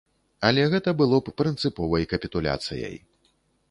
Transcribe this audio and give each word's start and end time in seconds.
Але 0.47 0.63
гэта 0.71 0.89
было 1.03 1.21
б 1.27 1.35
прынцыповай 1.43 2.11
капітуляцыяй! 2.17 2.95